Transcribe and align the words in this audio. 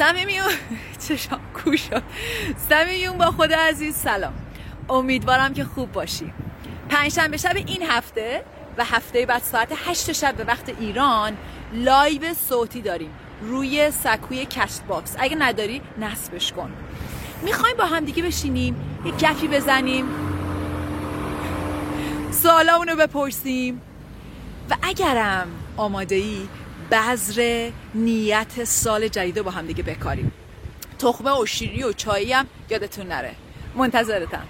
سمیمیون 0.00 0.52
چشام 1.08 1.40
کوشا 1.54 2.02
سمیمیون 2.68 3.18
با 3.18 3.30
خود 3.30 3.52
عزیز 3.52 3.96
سلام. 3.96 4.32
امیدوارم 4.88 5.54
که 5.54 5.64
خوب 5.64 5.92
باشی. 5.92 6.32
پنجشنبه 6.88 7.36
شب 7.36 7.56
این 7.56 7.82
هفته 7.82 8.44
و 8.78 8.84
هفته 8.84 9.26
بعد 9.26 9.42
ساعت 9.42 9.68
هشت 9.86 10.12
شب 10.12 10.34
به 10.36 10.44
وقت 10.44 10.68
ایران 10.80 11.36
live 11.72 12.34
صوتی 12.34 12.80
داریم. 12.80 13.10
روی 13.42 13.90
سکوی 13.90 14.46
کست 14.46 14.82
باکس. 14.88 15.16
اگه 15.18 15.36
نداری 15.36 15.82
نصبش 15.98 16.52
کن. 16.52 16.72
می‌خوایم 17.42 17.76
با 17.76 17.84
هم 17.84 18.04
دیگه 18.04 18.22
بشینیم 18.22 19.02
یک 19.04 19.14
گپی 19.14 19.48
بزنیم. 19.48 20.04
سوالامونو 22.30 22.96
بپرسیم. 22.96 23.80
و 24.70 24.76
اگرم 24.82 25.46
آماده 25.76 26.14
ای 26.14 26.48
بذر 26.90 27.70
نیت 27.94 28.64
سال 28.64 29.08
جدید 29.08 29.42
با 29.42 29.50
هم 29.50 29.66
دیگه 29.66 29.82
بکاریم. 29.82 30.32
تخمه 30.98 31.30
و 31.30 31.46
شیری 31.46 31.82
و 31.84 31.92
چایی 31.92 32.32
هم 32.32 32.46
یادتون 32.70 33.06
نره. 33.06 33.34
منتظرتم. 33.74 34.46